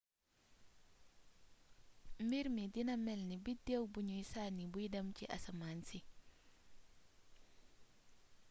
mbirmi 2.25 2.63
dina 2.73 2.95
mélni 3.05 3.35
biddéw 3.45 3.83
bugnu 3.93 4.15
sanni 4.31 4.65
buy 4.73 4.85
dém 4.93 5.07
ci 5.17 5.23
asamaansi 5.35 5.97